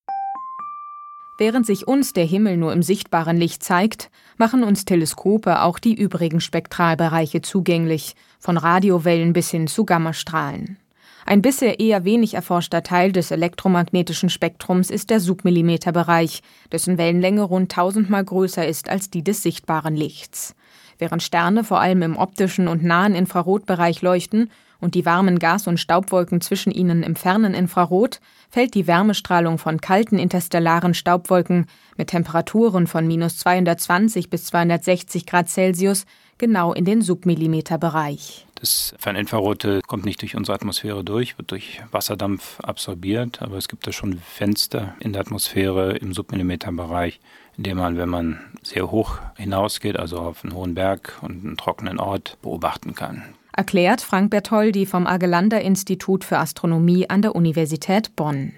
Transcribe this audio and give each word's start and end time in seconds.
Während 1.38 1.66
sich 1.66 1.88
uns 1.88 2.12
der 2.12 2.26
Himmel 2.26 2.58
nur 2.58 2.74
im 2.74 2.84
sichtbaren 2.84 3.38
Licht 3.38 3.64
zeigt, 3.64 4.12
machen 4.36 4.62
uns 4.62 4.84
Teleskope 4.84 5.62
auch 5.62 5.80
die 5.80 5.94
übrigen 5.94 6.42
Spektralbereiche 6.42 7.42
zugänglich, 7.42 8.18
von 8.40 8.58
Radiowellen 8.58 9.32
bis 9.32 9.52
hin 9.52 9.68
zu 9.68 9.86
Gammastrahlen. 9.86 10.80
Ein 11.26 11.42
bisher 11.42 11.80
eher 11.80 12.04
wenig 12.04 12.34
erforschter 12.34 12.84
Teil 12.84 13.14
des 13.14 13.32
elektromagnetischen 13.32 14.30
Spektrums 14.30 14.90
ist 14.90 15.10
der 15.10 15.22
Submillimeterbereich, 15.22 16.42
dessen 16.74 16.98
Wellenlänge 16.98 17.44
rund 17.44 17.72
tausendmal 17.72 18.26
größer 18.26 18.68
ist 18.68 18.90
als 18.90 19.12
die 19.12 19.24
des 19.24 19.44
sichtbaren 19.44 19.96
Lichts. 19.96 20.56
Während 20.98 21.24
Sterne 21.24 21.64
vor 21.64 21.80
allem 21.80 22.02
im 22.02 22.18
optischen 22.18 22.68
und 22.68 22.84
nahen 22.84 23.16
Infrarotbereich 23.16 24.02
leuchten, 24.02 24.52
und 24.80 24.96
die 24.96 25.06
warmen 25.06 25.40
Gas- 25.40 25.68
und 25.68 25.80
Staubwolken 25.80 26.42
zwischen 26.42 26.72
ihnen 26.72 27.04
im 27.04 27.16
fernen 27.16 27.54
Infrarot, 27.54 28.20
fällt 28.50 28.74
die 28.74 28.88
Wärmestrahlung 28.88 29.58
von 29.58 29.82
kalten 29.82 30.18
interstellaren 30.18 30.94
Staubwolken 30.94 31.68
mit 31.98 32.10
Temperaturen 32.10 32.88
von 32.88 33.06
minus 33.08 33.38
220 33.38 34.30
bis 34.30 34.46
260 34.46 35.26
Grad 35.26 35.50
Celsius 35.50 36.06
genau 36.38 36.74
in 36.74 36.86
den 36.86 37.02
Submillimeterbereich. 37.02 38.46
Das 38.56 38.94
Ferninfrarote 38.98 39.82
kommt 39.88 40.04
nicht 40.04 40.22
durch 40.22 40.36
unsere 40.36 40.56
Atmosphäre 40.56 41.04
durch, 41.04 41.38
wird 41.38 41.52
durch 41.52 41.82
Wasserdampf 41.92 42.60
absorbiert, 42.60 43.42
aber 43.42 43.58
es 43.58 43.70
gibt 43.70 43.88
da 43.88 43.94
schon 43.94 44.18
Fenster 44.20 44.96
in 45.00 45.14
der 45.14 45.22
Atmosphäre 45.22 45.96
im 45.98 46.14
Submillimeterbereich, 46.14 47.22
in 47.58 47.64
dem 47.64 47.78
man, 47.78 47.98
wenn 47.98 48.10
man 48.10 48.40
sehr 48.62 48.92
hoch 48.92 49.20
hinausgeht, 49.38 49.98
also 49.98 50.18
auf 50.20 50.44
einen 50.44 50.54
hohen 50.54 50.76
Berg 50.76 51.20
und 51.22 51.46
einen 51.46 51.58
trockenen 51.58 52.00
Ort, 52.00 52.38
beobachten 52.42 52.96
kann 52.96 53.24
erklärt 53.60 54.00
Frank 54.00 54.32
Bertoldi 54.32 54.86
vom 54.86 55.06
Argelander 55.06 55.60
Institut 55.60 56.24
für 56.24 56.38
Astronomie 56.38 57.10
an 57.10 57.22
der 57.22 57.36
Universität 57.36 58.16
Bonn. 58.16 58.54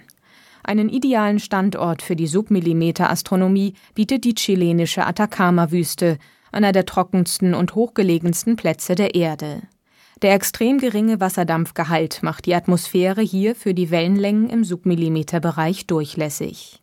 Einen 0.64 0.90
idealen 0.90 1.40
Standort 1.40 2.04
für 2.04 2.16
die 2.16 2.28
Submillimeter-Astronomie 2.28 3.74
bietet 3.96 4.26
die 4.26 4.36
chilenische 4.36 5.04
Atacama-Wüste, 5.04 6.20
einer 6.52 6.72
der 6.72 6.86
trockensten 6.86 7.56
und 7.56 7.74
hochgelegensten 7.74 8.58
Plätze 8.58 8.94
der 8.94 9.16
Erde. 9.16 9.64
Der 10.22 10.36
extrem 10.36 10.78
geringe 10.78 11.20
Wasserdampfgehalt 11.20 12.22
macht 12.22 12.46
die 12.46 12.54
Atmosphäre 12.54 13.22
hier 13.22 13.56
für 13.56 13.74
die 13.74 13.90
Wellenlängen 13.90 14.52
im 14.52 14.64
Submillimeterbereich 14.64 15.88
durchlässig. 15.88 16.81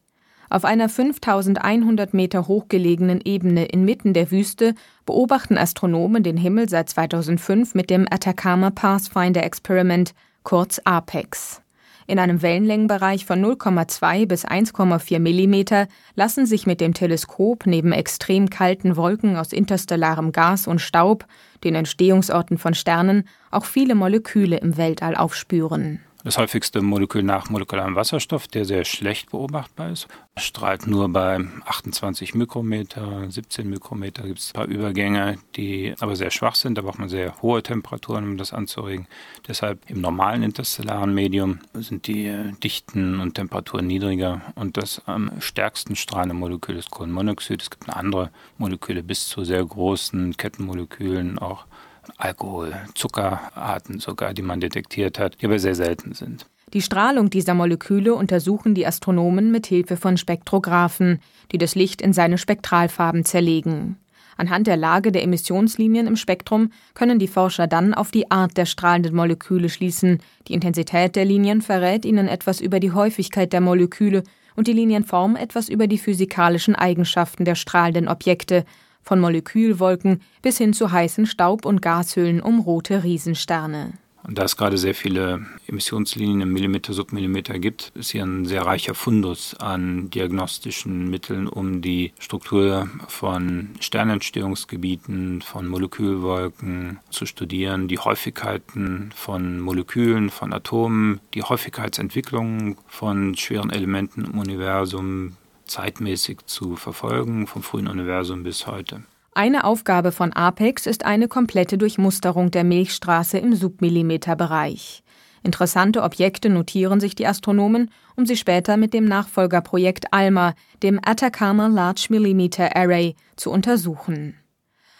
Auf 0.50 0.64
einer 0.64 0.88
5100 0.88 2.14
Meter 2.14 2.48
hochgelegenen 2.48 3.20
Ebene 3.22 3.66
inmitten 3.66 4.14
der 4.14 4.31
Wüste 4.31 4.75
beobachten 5.04 5.59
Astronomen 5.59 6.22
den 6.22 6.38
Himmel 6.38 6.70
seit 6.70 6.88
2005 6.88 7.75
mit 7.75 7.91
dem 7.91 8.06
Atacama 8.10 8.70
Pathfinder 8.70 9.44
Experiment, 9.44 10.14
kurz 10.44 10.81
APEX. 10.84 11.60
In 12.06 12.19
einem 12.19 12.41
Wellenlängenbereich 12.41 13.26
von 13.26 13.44
0,2 13.44 14.26
bis 14.26 14.47
1,4 14.47 15.19
Millimeter 15.19 15.87
lassen 16.14 16.47
sich 16.47 16.66
mit 16.66 16.81
dem 16.81 16.94
Teleskop 16.94 17.66
neben 17.66 17.92
extrem 17.92 18.48
kalten 18.48 18.97
Wolken 18.97 19.37
aus 19.37 19.53
interstellarem 19.53 20.32
Gas 20.32 20.66
und 20.66 20.81
Staub, 20.81 21.26
den 21.62 21.75
Entstehungsorten 21.75 22.56
von 22.56 22.72
Sternen, 22.72 23.28
auch 23.50 23.66
viele 23.66 23.94
Moleküle 23.94 24.56
im 24.56 24.78
Weltall 24.78 25.14
aufspüren. 25.14 26.00
Das 26.25 26.37
häufigste 26.37 26.83
Molekül 26.83 27.23
nach 27.23 27.49
molekularen 27.49 27.95
Wasserstoff, 27.95 28.49
der 28.49 28.65
sehr 28.65 28.84
schlecht 28.84 29.31
beobachtbar 29.31 29.91
ist, 29.91 30.09
strahlt 30.37 30.89
nur 30.89 31.09
bei 31.09 31.39
28 31.65 32.34
Mikrometer, 32.34 33.31
17 33.31 33.71
Mikrometer 33.71 34.25
gibt 34.25 34.41
es 34.41 34.51
ein 34.51 34.55
paar 34.55 34.67
Übergänge, 34.67 35.39
die 35.55 35.95
aber 36.01 36.17
sehr 36.17 36.33
schwach 36.33 36.56
sind. 36.56 36.77
Da 36.77 36.83
braucht 36.83 36.99
man 36.99 37.09
sehr 37.09 37.41
hohe 37.41 37.62
Temperaturen, 37.62 38.25
um 38.25 38.37
das 38.37 38.53
anzuregen. 38.53 39.06
Deshalb 39.47 39.89
im 39.89 40.01
normalen 40.01 40.43
interstellaren 40.43 41.15
Medium 41.15 41.61
sind 41.75 42.09
die 42.09 42.53
Dichten 42.65 43.21
und 43.21 43.35
Temperaturen 43.35 43.87
niedriger 43.87 44.43
und 44.56 44.77
das 44.77 45.00
am 45.06 45.31
stärksten 45.41 45.95
strahlende 45.95 46.35
Molekül 46.35 46.77
ist 46.77 46.91
Kohlenmonoxid. 46.91 47.62
Es 47.62 47.71
gibt 47.71 47.89
andere 47.89 48.33
Moleküle 48.56 49.05
bis 49.05 49.29
zu 49.29 49.45
sehr 49.45 49.65
großen 49.65 50.37
Kettenmolekülen 50.37 51.39
auch 51.39 51.68
Alkohol, 52.16 52.74
Zuckerarten 52.94 53.98
sogar, 53.98 54.34
die 54.34 54.42
man 54.42 54.60
detektiert 54.60 55.19
hat, 55.19 55.41
die 55.41 55.46
aber 55.46 55.58
sehr 55.58 55.74
selten 55.74 56.14
sind. 56.14 56.46
Die 56.74 56.82
Strahlung 56.82 57.30
dieser 57.30 57.54
Moleküle 57.54 58.14
untersuchen 58.14 58.74
die 58.74 58.86
Astronomen 58.86 59.50
mit 59.50 59.66
Hilfe 59.66 59.96
von 59.96 60.16
Spektrographen, 60.16 61.20
die 61.50 61.58
das 61.58 61.74
Licht 61.74 62.02
in 62.02 62.12
seine 62.12 62.36
Spektralfarben 62.36 63.24
zerlegen. 63.24 63.96
Anhand 64.36 64.66
der 64.66 64.76
Lage 64.76 65.10
der 65.10 65.24
Emissionslinien 65.24 66.06
im 66.06 66.14
Spektrum 66.14 66.70
können 66.94 67.19
die 67.19 67.26
Forscher 67.26 67.66
dann 67.66 67.92
auf 67.92 68.10
die 68.12 68.30
Art 68.30 68.56
der 68.56 68.66
strahlenden 68.66 69.16
Moleküle 69.16 69.69
schließen. 69.69 70.20
Die 70.46 70.52
Intensität 70.52 71.16
der 71.16 71.25
Linien 71.25 71.60
verrät 71.60 72.04
ihnen 72.04 72.28
etwas 72.28 72.60
über 72.60 72.78
die 72.78 72.92
Häufigkeit 72.92 73.52
der 73.52 73.60
Moleküle 73.60 74.22
und 74.54 74.69
die 74.69 74.72
Linienform 74.72 75.36
etwas 75.36 75.69
über 75.69 75.88
die 75.88 75.98
physikalischen 75.98 76.76
Eigenschaften 76.76 77.44
der 77.44 77.56
strahlenden 77.56 78.08
Objekte, 78.08 78.64
von 79.08 79.20
Molekülwolken 79.20 80.20
bis 80.43 80.58
hin 80.58 80.75
zu 80.75 80.93
heißen 80.93 81.25
Staub- 81.25 81.64
und 81.64 81.81
Gashöhlen 81.81 82.43
um 82.43 82.60
rote 82.60 83.05
Riesensterne. 83.05 83.94
Und 84.25 84.37
da 84.37 84.43
es 84.43 84.58
gerade 84.58 84.76
sehr 84.76 84.94
viele 84.94 85.46
Emissionslinien 85.66 86.43
im 86.43 86.52
Millimeter, 86.52 86.93
Submillimeter 86.93 87.58
gibt, 87.58 87.93
ist 87.94 88.10
hier 88.10 88.25
ein 88.25 88.44
sehr 88.44 88.66
reicher 88.66 88.94
Fundus 88.94 89.55
an 89.55 90.10
diagnostischen 90.10 91.08
Mitteln, 91.08 91.49
um 91.49 91.81
die 91.81 92.12
Struktur 92.19 92.90
von 93.06 93.70
Sternentstehungsgebieten, 93.81 95.40
von 95.40 95.66
Molekülwolken 95.66 96.99
zu 97.08 97.25
studieren, 97.25 97.88
die 97.88 97.99
Häufigkeiten 97.99 99.11
von 99.14 99.58
Molekülen, 99.61 100.28
von 100.28 100.52
Atomen, 100.52 101.20
die 101.32 101.44
Häufigkeitsentwicklung 101.44 102.76
von 102.87 103.34
schweren 103.37 103.70
Elementen 103.70 104.26
im 104.26 104.38
Universum, 104.38 105.38
zeitmäßig 105.69 106.47
zu 106.47 106.76
verfolgen, 106.76 107.47
vom 107.47 107.62
frühen 107.62 107.88
Universum 107.88 108.43
bis 108.43 108.67
heute. 108.67 109.03
Eine 109.35 109.65
Aufgabe 109.65 110.11
von 110.11 110.32
APEX 110.32 110.87
ist 110.87 111.05
eine 111.05 111.29
komplette 111.29 111.79
Durchmusterung 111.79 112.50
der 112.50 112.65
Milchstraße 112.65 113.38
im 113.38 113.55
Submillimeterbereich. 113.55 115.05
Interessante 115.44 116.03
Objekte 116.03 116.49
notieren 116.49 116.99
sich 116.99 117.15
die 117.15 117.26
Astronomen, 117.26 117.91
um 118.17 118.26
sie 118.26 118.37
später 118.37 118.76
mit 118.76 118.93
dem 118.93 119.05
Nachfolgerprojekt 119.05 120.12
ALMA, 120.12 120.55
dem 120.82 120.99
Atacama 121.05 121.69
Large 121.69 122.09
Millimeter 122.11 122.75
Array, 122.75 123.14
zu 123.37 123.50
untersuchen. 123.50 124.35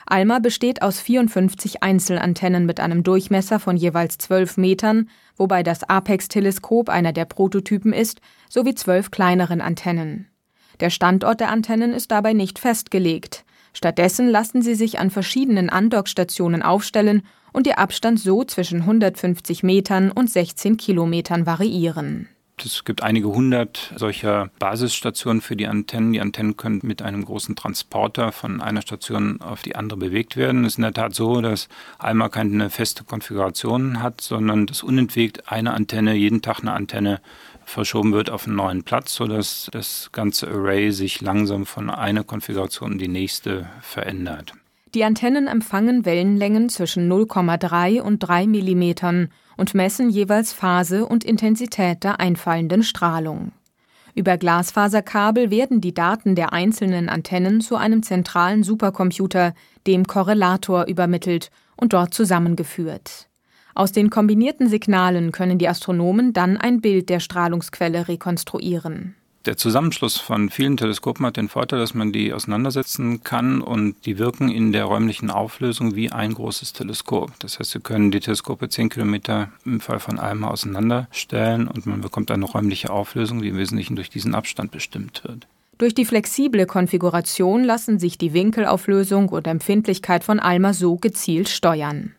ALMA 0.07 0.39
besteht 0.39 0.81
aus 0.81 1.01
54 1.01 1.83
Einzelantennen 1.83 2.65
mit 2.65 2.81
einem 2.81 3.03
Durchmesser 3.03 3.59
von 3.59 3.77
jeweils 3.77 4.17
12 4.19 4.57
Metern, 4.57 5.11
wobei 5.37 5.63
das 5.63 5.83
Apex-Teleskop 5.83 6.89
einer 6.89 7.13
der 7.13 7.27
Prototypen 7.27 7.93
ist, 7.93 8.21
sowie 8.49 8.75
zwölf 8.75 9.11
kleineren 9.11 9.61
Antennen. 9.61 10.29
Der 10.81 10.91
Standort 10.91 11.41
der 11.41 11.51
Antennen 11.51 11.93
ist 11.93 12.11
dabei 12.11 12.33
nicht 12.33 12.59
festgelegt. 12.59 13.45
Stattdessen 13.73 14.29
lassen 14.29 14.63
sie 14.63 14.75
sich 14.75 14.99
an 14.99 15.11
verschiedenen 15.11 15.71
Andockstationen 15.71 16.63
aufstellen 16.63 17.23
und 17.53 17.67
ihr 17.67 17.79
Abstand 17.79 18.21
so 18.21 18.45
zwischen 18.45 18.83
150 18.83 19.63
Metern 19.63 20.11
und 20.11 20.31
16 20.31 20.77
Kilometern 20.77 21.47
variieren. 21.47 22.29
Es 22.65 22.85
gibt 22.85 23.03
einige 23.03 23.29
hundert 23.29 23.93
solcher 23.97 24.51
Basisstationen 24.59 25.41
für 25.41 25.55
die 25.55 25.69
Antennen. 25.69 26.13
Die 26.13 26.21
Antennen 26.21 26.57
können 26.57 26.81
mit 26.83 27.03
einem 27.03 27.25
großen 27.25 27.55
Transporter 27.55 28.33
von 28.33 28.61
einer 28.61 28.83
Station 28.83 29.41
auf 29.41 29.63
die 29.63 29.77
andere 29.77 29.99
bewegt 29.99 30.37
werden. 30.37 30.65
Es 30.65 30.73
ist 30.73 30.79
in 30.79 30.83
der 30.83 30.93
Tat 30.93 31.15
so, 31.15 31.41
dass 31.41 31.69
Alma 31.99 32.29
keine 32.29 32.71
feste 32.71 33.05
Konfiguration 33.05 34.03
hat, 34.03 34.21
sondern 34.21 34.67
dass 34.67 34.83
unentwegt 34.83 35.51
eine 35.53 35.73
Antenne, 35.73 36.15
jeden 36.15 36.43
Tag 36.43 36.61
eine 36.61 36.73
Antenne 36.73 37.21
verschoben 37.69 38.13
wird 38.13 38.31
auf 38.31 38.47
einen 38.47 38.57
neuen 38.57 38.83
Platz, 38.83 39.15
sodass 39.15 39.69
das 39.73 40.11
ganze 40.13 40.49
Array 40.49 40.91
sich 40.91 41.21
langsam 41.21 41.67
von 41.67 41.91
einer 41.91 42.25
Konfiguration 42.25 42.93
in 42.93 42.99
die 42.99 43.09
nächste 43.09 43.69
verändert. 43.81 44.53
Die 44.95 45.05
Antennen 45.05 45.47
empfangen 45.47 46.07
Wellenlängen 46.07 46.71
zwischen 46.71 47.13
0,3 47.13 48.01
und 48.01 48.21
3 48.21 48.47
Millimetern 48.47 49.29
und 49.57 49.75
messen 49.75 50.09
jeweils 50.09 50.53
Phase 50.53 51.05
und 51.05 51.25
Intensität 51.25 52.05
der 52.05 52.21
einfallenden 52.21 52.83
Strahlung. 52.83 53.53
Über 54.15 54.39
Glasfaserkabel 54.39 55.51
werden 55.51 55.81
die 55.81 55.95
Daten 55.95 56.35
der 56.35 56.53
einzelnen 56.53 57.09
Antennen 57.09 57.61
zu 57.61 57.77
einem 57.77 58.03
zentralen 58.03 58.63
Supercomputer, 58.65 59.55
dem 59.87 60.07
Korrelator, 60.07 60.87
übermittelt 60.87 61.51
und 61.77 61.93
dort 61.93 62.15
zusammengeführt. 62.15 63.28
Aus 63.75 63.93
den 63.93 64.11
kombinierten 64.11 64.69
Signalen 64.69 65.33
können 65.33 65.59
die 65.59 65.69
Astronomen 65.69 66.33
dann 66.33 66.57
ein 66.57 66.81
Bild 66.81 67.09
der 67.09 67.21
Strahlungsquelle 67.21 68.09
rekonstruieren. 68.09 69.15
Der 69.49 69.57
Zusammenschluss 69.57 70.19
von 70.19 70.51
vielen 70.51 70.77
Teleskopen 70.77 71.25
hat 71.25 71.39
den 71.39 71.49
Vorteil, 71.49 71.79
dass 71.79 71.95
man 71.95 72.13
die 72.13 72.35
auseinandersetzen 72.35 73.23
kann 73.23 73.63
und 73.63 73.95
die 74.05 74.19
wirken 74.19 74.51
in 74.51 74.73
der 74.73 74.85
räumlichen 74.85 75.31
Auflösung 75.31 75.95
wie 75.95 76.13
ein 76.13 76.35
großes 76.35 76.75
Teleskop. 76.75 77.31
Das 77.39 77.59
heißt, 77.59 77.71
Sie 77.71 77.81
können 77.81 78.11
die 78.11 78.21
Teleskope 78.21 78.69
10 78.69 78.91
Kilometer 78.91 79.51
im 79.65 79.81
Fall 79.81 80.01
von 80.01 80.19
einem 80.19 80.45
auseinanderstellen 80.45 81.67
und 81.67 81.87
man 81.87 82.03
bekommt 82.03 82.31
eine 82.31 82.45
räumliche 82.45 82.91
Auflösung, 82.91 83.41
die 83.41 83.49
im 83.49 83.57
Wesentlichen 83.57 83.97
durch 83.97 84.11
diesen 84.11 84.35
Abstand 84.35 84.71
bestimmt 84.71 85.23
wird. 85.25 85.47
Durch 85.79 85.95
die 85.95 86.05
flexible 86.05 86.67
Konfiguration 86.67 87.65
lassen 87.65 88.01
sich 88.01 88.19
die 88.19 88.35
Winkelauflösung 88.35 89.29
und 89.29 89.47
Empfindlichkeit 89.47 90.25
von 90.25 90.41
ALMA 90.41 90.75
so 90.75 90.97
gezielt 90.97 91.49
steuern. 91.49 92.13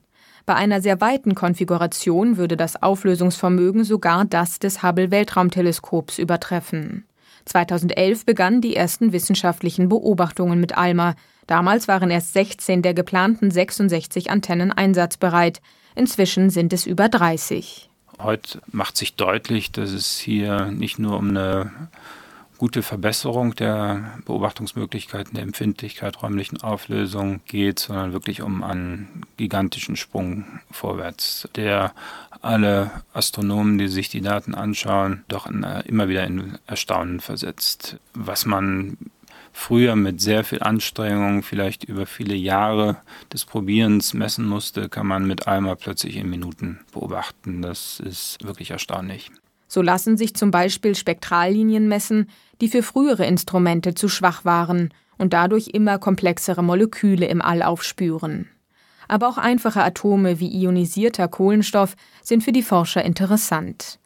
Bei 0.49 0.55
einer 0.55 0.81
sehr 0.81 0.99
weiten 0.99 1.35
Konfiguration 1.35 2.37
würde 2.37 2.57
das 2.57 2.81
Auflösungsvermögen 2.81 3.83
sogar 3.83 4.25
das 4.25 4.57
des 4.57 4.81
Hubble 4.81 5.11
Weltraumteleskops 5.11 6.17
übertreffen. 6.17 7.05
2011 7.45 8.25
begannen 8.25 8.59
die 8.59 8.75
ersten 8.75 9.13
wissenschaftlichen 9.13 9.89
Beobachtungen 9.89 10.59
mit 10.59 10.75
ALMA. 10.75 11.13
Damals 11.45 11.87
waren 11.87 12.09
erst 12.09 12.33
16 12.33 12.81
der 12.81 12.95
geplanten 12.95 13.51
66 13.51 14.31
Antennen 14.31 14.71
einsatzbereit. 14.71 15.61
Inzwischen 15.93 16.49
sind 16.49 16.73
es 16.73 16.87
über 16.87 17.09
30. 17.09 17.87
Heute 18.17 18.59
macht 18.71 18.97
sich 18.97 19.15
deutlich, 19.15 19.71
dass 19.71 19.91
es 19.91 20.17
hier 20.17 20.71
nicht 20.71 20.97
nur 20.97 21.19
um 21.19 21.29
eine 21.29 21.71
gute 22.59 22.83
Verbesserung 22.83 23.55
der 23.55 24.19
Beobachtungsmöglichkeiten, 24.25 25.33
der 25.33 25.43
Empfindlichkeit, 25.43 26.21
räumlichen 26.21 26.61
Auflösung 26.61 27.39
geht, 27.47 27.79
sondern 27.79 28.11
wirklich 28.11 28.41
um 28.41 28.63
einen 28.63 29.23
gigantischen 29.37 29.95
Sprung 29.95 30.45
vorwärts, 30.69 31.47
der 31.55 31.93
alle 32.41 32.91
Astronomen, 33.13 33.77
die 33.77 33.87
sich 33.87 34.09
die 34.09 34.21
Daten 34.21 34.53
anschauen, 34.53 35.23
doch 35.29 35.47
in, 35.47 35.63
immer 35.85 36.09
wieder 36.09 36.25
in 36.25 36.57
Erstaunen 36.67 37.21
versetzt. 37.21 37.97
Was 38.13 38.45
man 38.45 38.97
früher 39.53 39.95
mit 39.95 40.19
sehr 40.19 40.43
viel 40.43 40.61
Anstrengung, 40.61 41.43
vielleicht 41.43 41.85
über 41.85 42.05
viele 42.05 42.35
Jahre 42.35 42.97
des 43.31 43.45
Probierens 43.45 44.13
messen 44.13 44.45
musste, 44.45 44.89
kann 44.89 45.07
man 45.07 45.25
mit 45.25 45.47
einmal 45.47 45.77
plötzlich 45.77 46.17
in 46.17 46.29
Minuten 46.29 46.81
beobachten. 46.91 47.61
Das 47.61 48.01
ist 48.01 48.43
wirklich 48.43 48.71
erstaunlich. 48.71 49.31
So 49.69 49.83
lassen 49.83 50.17
sich 50.17 50.33
zum 50.33 50.49
Beispiel 50.49 50.95
Spektrallinien 50.95 51.87
messen, 51.87 52.27
die 52.59 52.67
für 52.67 52.83
frühere 52.83 53.25
Instrumente 53.25 53.93
zu 53.93 54.09
schwach 54.09 54.43
waren 54.43 54.91
und 55.19 55.31
dadurch 55.31 55.69
immer 55.69 55.99
komplexere 55.99 56.63
Moleküle 56.63 57.27
im 57.27 57.41
All 57.41 57.61
aufspüren. 57.61 58.49
Aber 59.07 59.29
auch 59.29 59.37
einfache 59.37 59.83
Atome 59.83 60.39
wie 60.39 60.51
ionisierter 60.51 61.27
Kohlenstoff 61.27 61.95
sind 62.23 62.43
für 62.43 62.51
die 62.51 62.63
Forscher 62.63 63.05
interessant. 63.05 63.99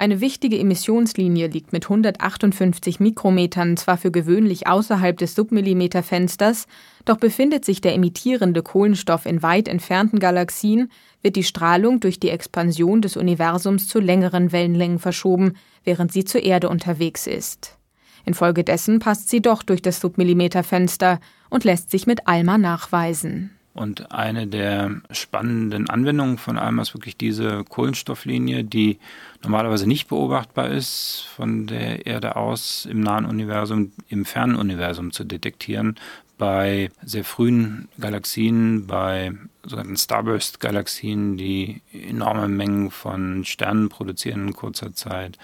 Eine 0.00 0.22
wichtige 0.22 0.58
Emissionslinie 0.58 1.48
liegt 1.48 1.74
mit 1.74 1.84
158 1.84 3.00
Mikrometern 3.00 3.76
zwar 3.76 3.98
für 3.98 4.10
gewöhnlich 4.10 4.66
außerhalb 4.66 5.18
des 5.18 5.34
Submillimeterfensters, 5.34 6.68
doch 7.04 7.18
befindet 7.18 7.66
sich 7.66 7.82
der 7.82 7.92
emittierende 7.92 8.62
Kohlenstoff 8.62 9.26
in 9.26 9.42
weit 9.42 9.68
entfernten 9.68 10.18
Galaxien, 10.18 10.90
wird 11.20 11.36
die 11.36 11.44
Strahlung 11.44 12.00
durch 12.00 12.18
die 12.18 12.30
Expansion 12.30 13.02
des 13.02 13.18
Universums 13.18 13.88
zu 13.88 14.00
längeren 14.00 14.52
Wellenlängen 14.52 15.00
verschoben, 15.00 15.52
während 15.84 16.12
sie 16.12 16.24
zur 16.24 16.44
Erde 16.44 16.70
unterwegs 16.70 17.26
ist. 17.26 17.76
Infolgedessen 18.24 19.00
passt 19.00 19.28
sie 19.28 19.42
doch 19.42 19.62
durch 19.62 19.82
das 19.82 20.00
Submillimeterfenster 20.00 21.20
und 21.50 21.64
lässt 21.64 21.90
sich 21.90 22.06
mit 22.06 22.26
ALMA 22.26 22.56
nachweisen. 22.56 23.50
Und 23.80 24.12
eine 24.12 24.46
der 24.46 25.00
spannenden 25.10 25.88
Anwendungen 25.88 26.36
von 26.36 26.58
ALMA 26.58 26.82
ist 26.82 26.92
wirklich 26.92 27.16
diese 27.16 27.64
Kohlenstofflinie, 27.64 28.62
die 28.62 28.98
normalerweise 29.42 29.86
nicht 29.86 30.08
beobachtbar 30.08 30.68
ist, 30.68 31.26
von 31.34 31.66
der 31.66 32.04
Erde 32.04 32.36
aus 32.36 32.84
im 32.84 33.00
nahen 33.00 33.24
Universum, 33.24 33.92
im 34.08 34.26
fernen 34.26 34.56
Universum 34.56 35.12
zu 35.12 35.24
detektieren. 35.24 35.96
Bei 36.36 36.90
sehr 37.02 37.24
frühen 37.24 37.88
Galaxien, 37.98 38.86
bei 38.86 39.32
sogenannten 39.62 39.96
Starburst-Galaxien, 39.96 41.38
die 41.38 41.80
enorme 41.90 42.48
Mengen 42.48 42.90
von 42.90 43.46
Sternen 43.46 43.88
produzieren 43.88 44.48
in 44.48 44.52
kurzer 44.52 44.92
Zeit, 44.92 45.38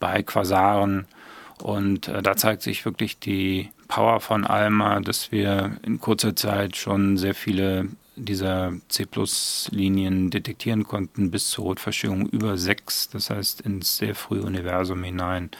bei 0.00 0.22
Quasaren. 0.22 1.04
Und 1.62 2.08
äh, 2.08 2.22
da 2.22 2.38
zeigt 2.38 2.62
sich 2.62 2.86
wirklich 2.86 3.18
die 3.18 3.68
Power 3.92 4.20
von 4.20 4.46
Alma, 4.46 5.00
dass 5.00 5.32
wir 5.32 5.76
in 5.82 6.00
kurzer 6.00 6.34
Zeit 6.34 6.76
schon 6.76 7.18
sehr 7.18 7.34
viele 7.34 7.88
dieser 8.16 8.72
C-Plus-Linien 8.88 10.30
detektieren 10.30 10.84
konnten, 10.84 11.30
bis 11.30 11.50
zur 11.50 11.64
Rotverschiebung 11.64 12.26
über 12.30 12.56
sechs, 12.56 13.10
das 13.10 13.28
heißt 13.28 13.60
ins 13.60 13.98
sehr 13.98 14.14
frühe 14.14 14.44
Universum 14.44 15.04
hinein, 15.04 15.50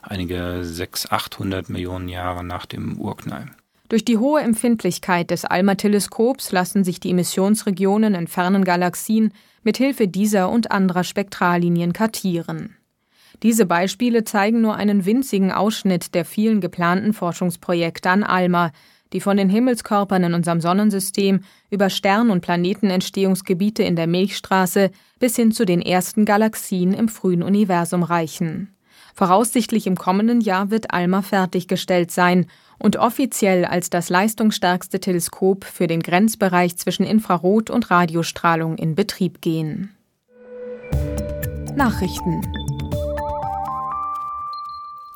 einige 0.00 0.60
600, 0.62 1.12
800 1.12 1.68
Millionen 1.68 2.08
Jahre 2.08 2.42
nach 2.42 2.64
dem 2.64 2.98
Urknall. 2.98 3.50
Durch 3.90 4.02
die 4.06 4.16
hohe 4.16 4.40
Empfindlichkeit 4.40 5.30
des 5.30 5.44
ALMA-Teleskops 5.44 6.52
lassen 6.52 6.84
sich 6.84 7.00
die 7.00 7.10
Emissionsregionen 7.10 8.14
in 8.14 8.28
fernen 8.28 8.64
Galaxien 8.64 9.30
mit 9.62 9.76
Hilfe 9.76 10.08
dieser 10.08 10.48
und 10.48 10.72
anderer 10.72 11.04
Spektrallinien 11.04 11.92
kartieren. 11.92 12.78
Diese 13.42 13.66
Beispiele 13.66 14.24
zeigen 14.24 14.60
nur 14.60 14.76
einen 14.76 15.04
winzigen 15.04 15.52
Ausschnitt 15.52 16.14
der 16.14 16.24
vielen 16.24 16.60
geplanten 16.60 17.12
Forschungsprojekte 17.12 18.10
an 18.10 18.22
ALMA, 18.22 18.72
die 19.12 19.20
von 19.20 19.36
den 19.36 19.48
Himmelskörpern 19.48 20.24
in 20.24 20.34
unserem 20.34 20.60
Sonnensystem 20.60 21.40
über 21.70 21.88
Stern- 21.88 22.30
und 22.30 22.40
Planetenentstehungsgebiete 22.40 23.82
in 23.82 23.96
der 23.96 24.06
Milchstraße 24.06 24.90
bis 25.18 25.36
hin 25.36 25.52
zu 25.52 25.64
den 25.64 25.80
ersten 25.80 26.24
Galaxien 26.24 26.94
im 26.94 27.08
frühen 27.08 27.42
Universum 27.42 28.02
reichen. 28.02 28.74
Voraussichtlich 29.14 29.86
im 29.86 29.96
kommenden 29.96 30.40
Jahr 30.40 30.70
wird 30.70 30.92
ALMA 30.92 31.22
fertiggestellt 31.22 32.10
sein 32.10 32.46
und 32.78 32.96
offiziell 32.96 33.64
als 33.64 33.88
das 33.88 34.08
leistungsstärkste 34.08 34.98
Teleskop 34.98 35.64
für 35.64 35.86
den 35.86 36.00
Grenzbereich 36.00 36.76
zwischen 36.76 37.06
Infrarot- 37.06 37.70
und 37.70 37.90
Radiostrahlung 37.92 38.76
in 38.76 38.96
Betrieb 38.96 39.40
gehen. 39.40 39.94
Nachrichten 41.76 42.42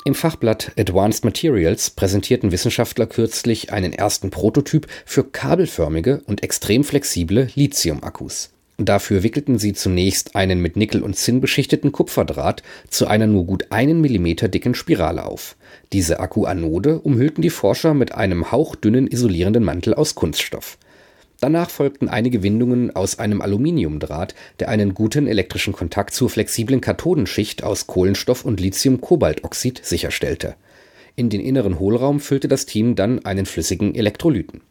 im 0.09 0.15
Fachblatt 0.15 0.73
Advanced 0.79 1.27
Materials 1.27 1.91
präsentierten 1.91 2.51
Wissenschaftler 2.51 3.07
kürzlich 3.07 3.75
einen 3.75 3.93
ersten 3.93 4.31
Prototyp 4.31 4.87
für 5.05 5.23
kabelförmige 5.23 6.23
und 6.25 6.43
extrem 6.43 6.83
flexible 6.83 7.49
Lithium-Akkus. 7.55 8.49
Dafür 8.79 9.23
wickelten 9.23 9.59
sie 9.59 9.75
zunächst 9.75 10.35
einen 10.35 10.63
mit 10.63 10.77
Nickel 10.77 11.03
und 11.03 11.15
Zinn 11.15 11.43
beschichteten 11.43 11.93
Kupferdraht 11.93 12.63
zu 12.89 13.07
einer 13.07 13.27
nur 13.27 13.45
gut 13.45 13.67
einen 13.69 14.01
Millimeter 14.01 14.49
dicken 14.49 14.75
Spirale 14.75 15.27
auf. 15.27 15.57
Diese 15.93 16.21
Akkuanode 16.21 17.01
umhüllten 17.01 17.43
die 17.43 17.51
Forscher 17.51 17.93
mit 17.93 18.15
einem 18.15 18.51
hauchdünnen 18.51 19.09
isolierenden 19.09 19.63
Mantel 19.63 19.93
aus 19.93 20.15
Kunststoff. 20.15 20.79
Danach 21.41 21.71
folgten 21.71 22.09
einige 22.09 22.43
Windungen 22.43 22.95
aus 22.97 23.21
einem 23.21 23.41
Aluminiumdraht, 23.41 24.35
der 24.59 24.69
einen 24.69 24.93
guten 24.93 25.29
elektrischen 25.29 25.73
Kontakt 25.73 26.13
zur 26.13 26.29
flexiblen 26.29 26.81
Kathodenschicht 26.81 27.63
aus 27.63 27.87
Kohlenstoff 27.87 28.45
und 28.45 28.59
Lithium-Kobaltoxid 28.59 29.85
sicherstellte. 29.85 30.57
In 31.15 31.31
den 31.31 31.41
inneren 31.41 31.79
Hohlraum 31.79 32.19
füllte 32.19 32.49
das 32.49 32.67
Team 32.67 32.97
dann 32.97 33.25
einen 33.25 33.47
flüssigen 33.47 33.95
Elektrolyten. 33.95 34.63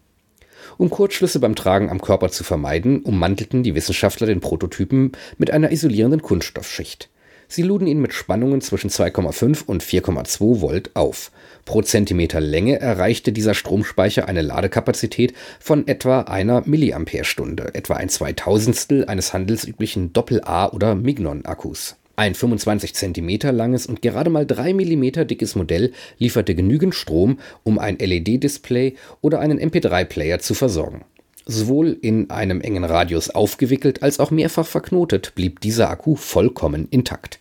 Um 0.77 0.89
Kurzschlüsse 0.89 1.39
beim 1.39 1.55
Tragen 1.55 1.89
am 1.89 2.01
Körper 2.01 2.29
zu 2.29 2.43
vermeiden, 2.43 3.01
ummantelten 3.01 3.63
die 3.63 3.73
Wissenschaftler 3.73 4.27
den 4.27 4.41
Prototypen 4.41 5.13
mit 5.37 5.51
einer 5.51 5.71
isolierenden 5.71 6.21
Kunststoffschicht. 6.21 7.09
Sie 7.49 7.61
luden 7.61 7.87
ihn 7.87 8.01
mit 8.01 8.13
Spannungen 8.13 8.59
zwischen 8.59 8.89
2,5 8.89 9.65
und 9.65 9.81
4,2 9.81 10.61
Volt 10.61 10.91
auf. 10.95 11.31
Pro 11.63 11.81
Zentimeter 11.81 12.41
Länge 12.41 12.79
erreichte 12.79 13.31
dieser 13.31 13.53
Stromspeicher 13.53 14.27
eine 14.27 14.41
Ladekapazität 14.41 15.33
von 15.59 15.87
etwa 15.87 16.21
einer 16.21 16.63
Milliampere-Stunde, 16.65 17.73
etwa 17.73 17.95
ein 17.95 18.09
Zweitausendstel 18.09 19.05
eines 19.05 19.33
handelsüblichen 19.33 20.11
Doppel-A- 20.11 20.71
oder 20.73 20.95
Mignon-Akkus. 20.95 21.95
Ein 22.17 22.35
25 22.35 22.95
cm 22.95 23.55
langes 23.55 23.85
und 23.85 24.01
gerade 24.01 24.29
mal 24.29 24.45
3 24.45 24.73
mm 24.73 25.27
dickes 25.27 25.55
Modell 25.55 25.93
lieferte 26.17 26.55
genügend 26.55 26.95
Strom, 26.95 27.39
um 27.63 27.79
ein 27.79 27.97
LED-Display 27.99 28.95
oder 29.21 29.39
einen 29.39 29.59
MP3-Player 29.59 30.39
zu 30.39 30.53
versorgen. 30.53 31.05
Sowohl 31.49 31.97
in 32.01 32.29
einem 32.29 32.59
engen 32.59 32.83
Radius 32.83 33.29
aufgewickelt 33.29 34.03
als 34.03 34.19
auch 34.19 34.31
mehrfach 34.31 34.67
verknotet 34.67 35.33
blieb 35.33 35.61
dieser 35.61 35.89
Akku 35.89 36.17
vollkommen 36.17 36.89
intakt. 36.89 37.39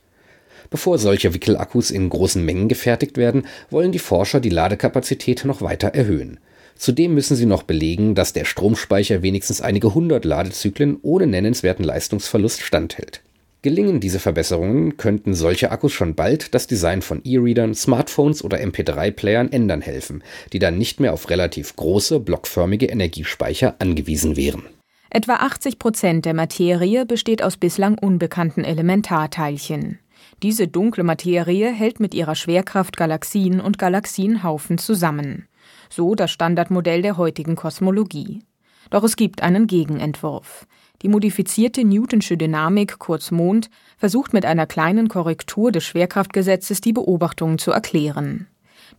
Bevor 0.70 0.98
solche 0.98 1.34
Wickelakkus 1.34 1.90
in 1.90 2.08
großen 2.08 2.44
Mengen 2.44 2.68
gefertigt 2.68 3.16
werden, 3.16 3.46
wollen 3.68 3.90
die 3.90 3.98
Forscher 3.98 4.38
die 4.38 4.50
Ladekapazität 4.50 5.44
noch 5.44 5.60
weiter 5.60 5.88
erhöhen. 5.88 6.38
Zudem 6.76 7.14
müssen 7.14 7.36
sie 7.36 7.46
noch 7.46 7.64
belegen, 7.64 8.14
dass 8.14 8.32
der 8.32 8.44
Stromspeicher 8.44 9.22
wenigstens 9.22 9.60
einige 9.60 9.94
hundert 9.94 10.24
Ladezyklen 10.24 10.98
ohne 11.02 11.26
nennenswerten 11.26 11.84
Leistungsverlust 11.84 12.62
standhält. 12.62 13.22
Gelingen 13.66 13.98
diese 13.98 14.20
Verbesserungen, 14.20 14.96
könnten 14.96 15.34
solche 15.34 15.72
Akkus 15.72 15.92
schon 15.92 16.14
bald 16.14 16.54
das 16.54 16.68
Design 16.68 17.02
von 17.02 17.20
E-Readern, 17.24 17.74
Smartphones 17.74 18.44
oder 18.44 18.58
MP3-Playern 18.58 19.50
ändern 19.50 19.80
helfen, 19.80 20.22
die 20.52 20.60
dann 20.60 20.78
nicht 20.78 21.00
mehr 21.00 21.12
auf 21.12 21.30
relativ 21.30 21.74
große, 21.74 22.20
blockförmige 22.20 22.86
Energiespeicher 22.86 23.74
angewiesen 23.80 24.36
wären. 24.36 24.62
Etwa 25.10 25.38
80 25.38 25.80
Prozent 25.80 26.26
der 26.26 26.34
Materie 26.34 27.06
besteht 27.06 27.42
aus 27.42 27.56
bislang 27.56 27.98
unbekannten 27.98 28.62
Elementarteilchen. 28.62 29.98
Diese 30.44 30.68
dunkle 30.68 31.02
Materie 31.02 31.72
hält 31.72 31.98
mit 31.98 32.14
ihrer 32.14 32.36
Schwerkraft 32.36 32.96
Galaxien 32.96 33.60
und 33.60 33.80
Galaxienhaufen 33.80 34.78
zusammen. 34.78 35.48
So 35.90 36.14
das 36.14 36.30
Standardmodell 36.30 37.02
der 37.02 37.16
heutigen 37.16 37.56
Kosmologie. 37.56 38.44
Doch 38.90 39.02
es 39.02 39.16
gibt 39.16 39.42
einen 39.42 39.66
Gegenentwurf. 39.66 40.68
Die 41.02 41.08
modifizierte 41.08 41.84
Newtonsche 41.84 42.36
Dynamik, 42.36 42.98
kurz 42.98 43.30
Mond, 43.30 43.70
versucht 43.98 44.32
mit 44.32 44.44
einer 44.44 44.66
kleinen 44.66 45.08
Korrektur 45.08 45.72
des 45.72 45.84
Schwerkraftgesetzes 45.84 46.80
die 46.80 46.92
Beobachtungen 46.92 47.58
zu 47.58 47.70
erklären. 47.70 48.46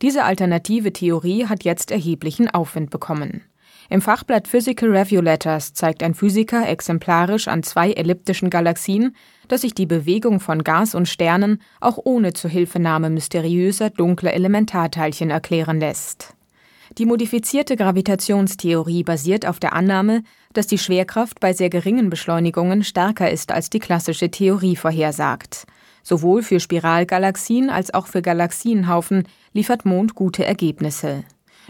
Diese 0.02 0.24
alternative 0.24 0.94
Theorie 0.94 1.46
hat 1.46 1.64
jetzt 1.64 1.92
erheblichen 1.92 2.50
Aufwind 2.50 2.90
bekommen. 2.90 3.42
Im 3.90 4.02
Fachblatt 4.02 4.50
Physical 4.50 4.90
Review 4.90 5.22
Letters 5.22 5.74
zeigt 5.74 6.04
ein 6.04 6.14
Physiker 6.14 6.68
exemplarisch 6.68 7.48
an 7.48 7.64
zwei 7.64 7.94
elliptischen 7.94 8.50
Galaxien, 8.50 9.16
dass 9.48 9.62
sich 9.62 9.74
die 9.74 9.86
Bewegung 9.86 10.42
von 10.42 10.64
Gas 10.64 10.94
und 10.94 11.08
Sternen 11.08 11.62
auch 11.80 11.98
ohne 12.04 12.34
Zuhilfenahme 12.34 13.10
mysteriöser 13.10 13.90
dunkler 13.90 14.34
Elementarteilchen 14.34 15.30
erklären 15.30 15.80
lässt. 15.80 16.37
Die 16.98 17.06
modifizierte 17.06 17.76
Gravitationstheorie 17.76 19.04
basiert 19.04 19.46
auf 19.46 19.60
der 19.60 19.74
Annahme, 19.74 20.24
dass 20.54 20.68
die 20.68 20.78
Schwerkraft 20.78 21.40
bei 21.40 21.54
sehr 21.54 21.70
geringen 21.70 22.10
Beschleunigungen 22.10 22.84
stärker 22.84 23.30
ist 23.30 23.52
als 23.52 23.70
die 23.70 23.80
klassische 23.80 24.32
Theorie 24.32 24.76
vorhersagt. 24.76 25.68
Sowohl 26.04 26.42
für 26.42 26.60
Spiralgalaxien 26.62 27.70
als 27.70 27.94
auch 27.94 28.08
für 28.08 28.22
Galaxienhaufen 28.22 29.28
liefert 29.52 29.86
Mond 29.86 30.16
gute 30.16 30.46
Ergebnisse. 30.46 31.26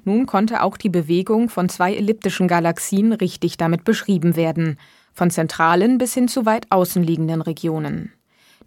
Nun 0.06 0.28
konnte 0.28 0.62
auch 0.62 0.78
die 0.78 0.90
Bewegung 0.90 1.50
von 1.50 1.70
zwei 1.70 1.96
elliptischen 1.96 2.48
Galaxien 2.48 3.14
richtig 3.14 3.58
damit 3.58 3.84
beschrieben 3.84 4.36
werden, 4.36 4.78
von 5.14 5.32
zentralen 5.32 5.98
bis 5.98 6.14
hin 6.14 6.28
zu 6.28 6.46
weit 6.46 6.68
außen 6.70 7.02
liegenden 7.02 7.42
Regionen. 7.42 8.14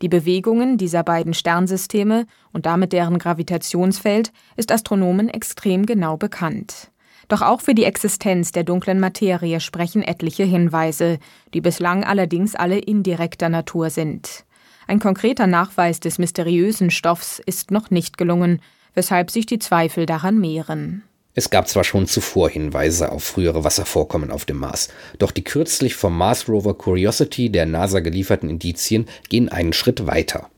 Die 0.03 0.09
Bewegungen 0.09 0.79
dieser 0.79 1.03
beiden 1.03 1.35
Sternsysteme 1.35 2.27
und 2.53 2.67
damit 2.67 2.93
deren 2.93 3.19
Gravitationsfeld 3.19 4.33
ist 4.57 4.73
Astronomen 4.73 5.29
extrem 5.29 5.85
genau 5.85 6.17
bekannt. 6.17 6.91
Doch 7.29 7.43
auch 7.43 7.61
für 7.61 7.75
die 7.75 7.85
Existenz 7.85 8.51
der 8.51 8.65
dunklen 8.65 8.99
Materie 8.99 9.61
sprechen 9.61 10.03
etliche 10.03 10.45
Hinweise, 10.45 11.19
die 11.55 11.61
bislang 11.61 12.03
allerdings 12.03 12.55
alle 12.55 12.79
indirekter 12.79 13.49
Natur 13.49 13.91
sind. 13.91 14.45
Ein 14.89 14.99
konkreter 14.99 15.47
Nachweis 15.47 16.01
des 16.01 16.19
mysteriösen 16.19 16.91
Stoffs 16.91 17.41
ist 17.45 17.71
noch 17.71 17.91
nicht 17.91 18.19
gelungen, 18.19 18.61
weshalb 18.95 19.31
sich 19.31 19.47
die 19.47 19.61
Zweifel 19.61 20.07
daran 20.07 20.41
mehren. 20.41 21.05
Es 21.41 21.49
gab 21.49 21.69
zwar 21.69 21.85
schon 21.85 22.07
zuvor 22.07 22.51
Hinweise 22.51 23.11
auf 23.11 23.25
frühere 23.25 23.65
Wasservorkommen 23.65 24.31
auf 24.31 24.45
dem 24.45 24.59
Mars, 24.59 24.91
doch 25.19 25.31
die 25.31 25.43
kürzlich 25.43 25.95
vom 25.95 26.15
Mars 26.15 26.51
Rover 26.51 26.75
Curiosity 26.75 27.49
der 27.49 27.65
NASA 27.65 28.01
gelieferten 28.01 28.51
Indizien 28.51 29.07
gehen 29.31 29.49
einen 29.49 29.73
Schritt 29.73 30.07
weiter. 30.07 30.51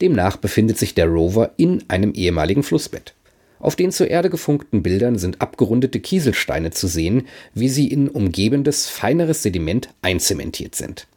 Demnach 0.00 0.36
befindet 0.36 0.78
sich 0.78 0.94
der 0.94 1.08
Rover 1.08 1.50
in 1.56 1.82
einem 1.88 2.12
ehemaligen 2.12 2.62
Flussbett. 2.62 3.12
Auf 3.58 3.74
den 3.74 3.90
zur 3.90 4.06
Erde 4.06 4.30
gefunkten 4.30 4.84
Bildern 4.84 5.18
sind 5.18 5.40
abgerundete 5.40 5.98
Kieselsteine 5.98 6.70
zu 6.70 6.86
sehen, 6.86 7.26
wie 7.52 7.68
sie 7.68 7.88
in 7.88 8.08
umgebendes, 8.08 8.88
feineres 8.88 9.42
Sediment 9.42 9.88
einzementiert 10.00 10.76
sind. 10.76 11.08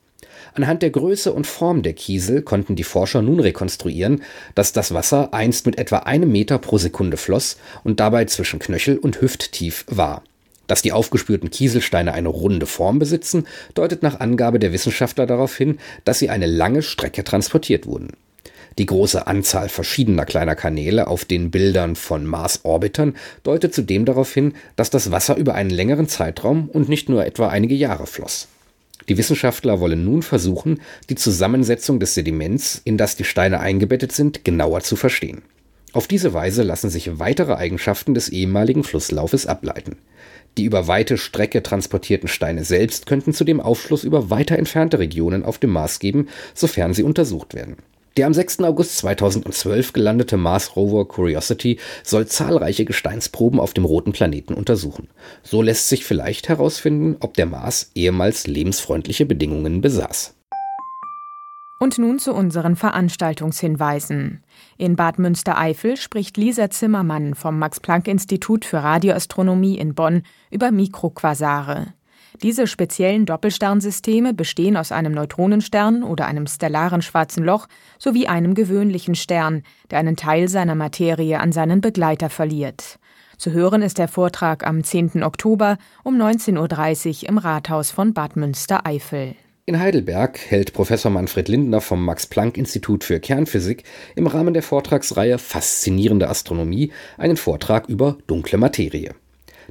Anhand 0.56 0.84
der 0.84 0.92
Größe 0.92 1.34
und 1.34 1.48
Form 1.48 1.82
der 1.82 1.94
Kiesel 1.94 2.44
konnten 2.44 2.76
die 2.76 2.84
Forscher 2.84 3.24
nun 3.24 3.40
rekonstruieren, 3.40 4.22
dass 4.54 4.72
das 4.72 4.94
Wasser 4.94 5.34
einst 5.34 5.66
mit 5.66 5.80
etwa 5.80 5.98
einem 6.00 6.32
Meter 6.32 6.60
pro 6.60 6.78
Sekunde 6.78 7.18
floss 7.18 7.58
und 7.84 8.00
dabei 8.00 8.26
zwischen 8.26 8.60
Knöchel 8.60 9.00
und 9.00 9.20
Hüfttief 9.20 9.86
war. 9.88 10.24
Dass 10.68 10.84
die 10.84 10.92
aufgespürten 10.92 11.50
Kieselsteine 11.50 12.14
eine 12.14 12.30
runde 12.30 12.68
Form 12.68 13.00
besitzen, 13.00 13.48
deutet 13.74 14.04
nach 14.04 14.20
Angabe 14.20 14.60
der 14.60 14.72
Wissenschaftler 14.72 15.26
darauf 15.26 15.58
hin, 15.58 15.80
dass 16.06 16.20
sie 16.20 16.30
eine 16.30 16.46
lange 16.46 16.84
Strecke 16.84 17.24
transportiert 17.24 17.88
wurden. 17.88 18.10
Die 18.78 18.86
große 18.86 19.28
Anzahl 19.28 19.70
verschiedener 19.70 20.26
kleiner 20.26 20.56
Kanäle 20.56 21.08
auf 21.08 21.26
den 21.26 21.52
Bildern 21.52 21.96
von 21.96 22.26
Mars-Orbitern 22.26 23.16
deutet 23.44 23.74
zudem 23.74 24.06
darauf 24.06 24.34
hin, 24.34 24.54
dass 24.76 24.90
das 24.90 25.12
Wasser 25.12 25.36
über 25.36 25.56
einen 25.56 25.70
längeren 25.70 26.08
Zeitraum 26.08 26.70
und 26.70 26.90
nicht 26.90 27.10
nur 27.10 27.26
etwa 27.26 27.50
einige 27.50 27.76
Jahre 27.76 28.08
floss. 28.08 28.48
Die 29.10 29.18
Wissenschaftler 29.18 29.80
wollen 29.80 30.06
nun 30.06 30.22
versuchen, 30.22 30.80
die 31.10 31.16
Zusammensetzung 31.16 32.00
des 32.00 32.14
Sediments, 32.14 32.82
in 32.84 32.98
das 32.98 33.16
die 33.16 33.24
Steine 33.24 33.60
eingebettet 33.60 34.12
sind, 34.12 34.46
genauer 34.46 34.82
zu 34.82 34.96
verstehen. 34.96 35.42
Auf 35.94 36.08
diese 36.08 36.34
Weise 36.34 36.64
lassen 36.64 36.90
sich 36.90 37.20
weitere 37.20 37.54
Eigenschaften 37.54 38.16
des 38.16 38.30
ehemaligen 38.30 38.84
Flusslaufes 38.84 39.46
ableiten. 39.46 39.98
Die 40.58 40.64
über 40.64 40.88
weite 40.88 41.18
Strecke 41.18 41.62
transportierten 41.62 42.28
Steine 42.28 42.64
selbst 42.64 43.06
könnten 43.06 43.34
zudem 43.34 43.60
Aufschluss 43.60 44.04
über 44.04 44.30
weiter 44.30 44.58
entfernte 44.58 45.00
Regionen 45.00 45.44
auf 45.44 45.60
dem 45.60 45.72
Mars 45.72 46.00
geben, 46.00 46.30
sofern 46.54 46.94
sie 46.94 47.04
untersucht 47.04 47.54
werden. 47.54 47.78
Der 48.16 48.28
am 48.28 48.34
6. 48.34 48.60
August 48.60 48.98
2012 49.00 49.92
gelandete 49.92 50.38
Mars 50.38 50.76
Rover 50.76 51.08
Curiosity 51.08 51.80
soll 52.04 52.28
zahlreiche 52.28 52.86
Gesteinsproben 52.86 53.60
auf 53.60 53.74
dem 53.74 53.86
roten 53.86 54.12
Planeten 54.12 54.54
untersuchen. 54.54 55.08
So 55.42 55.64
lässt 55.64 55.90
sich 55.90 56.06
vielleicht 56.06 56.48
herausfinden, 56.48 57.18
ob 57.22 57.34
der 57.34 57.48
Mars 57.48 57.90
ehemals 57.96 58.46
lebensfreundliche 58.46 59.26
Bedingungen 59.26 59.82
besaß. 59.82 60.36
Und 61.80 61.98
nun 61.98 62.20
zu 62.20 62.34
unseren 62.34 62.76
Veranstaltungshinweisen. 62.76 64.44
In 64.78 64.96
Bad 64.96 65.18
Münstereifel 65.18 65.98
spricht 65.98 66.38
Lisa 66.38 66.70
Zimmermann 66.70 67.34
vom 67.34 67.58
Max-Planck-Institut 67.58 68.64
für 68.64 68.78
Radioastronomie 68.78 69.78
in 69.78 69.96
Bonn 69.96 70.22
über 70.52 70.72
Mikroquasare. 70.72 71.94
Diese 72.44 72.68
speziellen 72.68 73.26
Doppelsternsysteme 73.26 74.34
bestehen 74.34 74.76
aus 74.76 74.92
einem 74.92 75.14
Neutronenstern 75.14 76.04
oder 76.04 76.26
einem 76.26 76.46
stellaren 76.46 77.02
schwarzen 77.02 77.46
Loch 77.46 77.68
sowie 77.98 78.28
einem 78.28 78.54
gewöhnlichen 78.54 79.16
Stern, 79.16 79.64
der 79.90 80.00
einen 80.00 80.18
Teil 80.18 80.50
seiner 80.50 80.76
Materie 80.76 81.40
an 81.40 81.54
seinen 81.54 81.80
Begleiter 81.80 82.30
verliert. 82.30 83.00
Zu 83.38 83.54
hören 83.54 83.82
ist 83.82 83.98
der 83.98 84.10
Vortrag 84.10 84.68
am 84.68 84.84
10. 84.84 85.24
Oktober 85.24 85.78
um 86.04 86.22
19.30 86.22 87.24
Uhr 87.24 87.30
im 87.30 87.38
Rathaus 87.38 87.92
von 87.92 88.14
Bad 88.14 88.36
Münstereifel. 88.36 89.36
In 89.66 89.80
Heidelberg 89.80 90.38
hält 90.50 90.74
Professor 90.74 91.10
Manfred 91.10 91.48
Lindner 91.48 91.80
vom 91.80 92.04
Max-Planck-Institut 92.04 93.06
für 93.06 93.22
Kernphysik 93.22 93.86
im 94.18 94.28
Rahmen 94.28 94.54
der 94.54 94.64
Vortragsreihe 94.64 95.38
Faszinierende 95.38 96.28
Astronomie 96.28 96.92
einen 97.18 97.38
Vortrag 97.38 97.88
über 97.88 98.18
dunkle 98.28 98.58
Materie. 98.58 99.16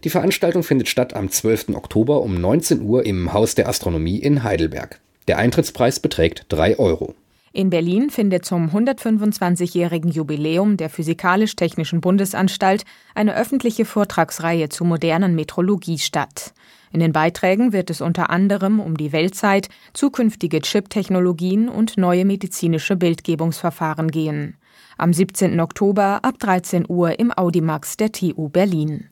Die 0.04 0.10
Veranstaltung 0.10 0.62
findet 0.62 0.88
statt 0.88 1.14
am 1.14 1.30
12. 1.30 1.70
Oktober 1.74 2.22
um 2.22 2.40
19 2.40 2.82
Uhr 2.82 3.06
im 3.06 3.32
Haus 3.32 3.54
der 3.54 3.68
Astronomie 3.68 4.18
in 4.18 4.42
Heidelberg. 4.42 5.00
Der 5.28 5.38
Eintrittspreis 5.38 6.00
beträgt 6.00 6.46
3 6.48 6.78
Euro. 6.78 7.14
In 7.54 7.68
Berlin 7.68 8.08
findet 8.08 8.46
zum 8.46 8.70
125-jährigen 8.70 10.10
Jubiläum 10.10 10.78
der 10.78 10.88
Physikalisch-Technischen 10.88 12.00
Bundesanstalt 12.00 12.84
eine 13.14 13.36
öffentliche 13.36 13.84
Vortragsreihe 13.84 14.70
zur 14.70 14.86
modernen 14.86 15.34
Metrologie 15.34 15.98
statt. 15.98 16.54
In 16.92 17.00
den 17.00 17.12
Beiträgen 17.12 17.74
wird 17.74 17.90
es 17.90 18.00
unter 18.00 18.30
anderem 18.30 18.80
um 18.80 18.96
die 18.96 19.12
Weltzeit, 19.12 19.68
zukünftige 19.92 20.60
Chip-Technologien 20.60 21.68
und 21.68 21.98
neue 21.98 22.24
medizinische 22.24 22.96
Bildgebungsverfahren 22.96 24.10
gehen. 24.10 24.56
Am 24.96 25.12
17. 25.12 25.60
Oktober 25.60 26.20
ab 26.22 26.38
13 26.38 26.86
Uhr 26.88 27.18
im 27.18 27.32
Audimax 27.32 27.98
der 27.98 28.12
TU 28.12 28.48
Berlin. 28.48 29.11